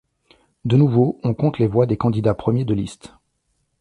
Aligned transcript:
De 0.65 0.77
nouveau, 0.77 1.19
on 1.21 1.35
compte 1.35 1.59
les 1.59 1.67
voix 1.67 1.85
des 1.85 1.95
candidats 1.95 2.33
premiers 2.33 2.65
de 2.65 2.73
liste. 2.73 3.13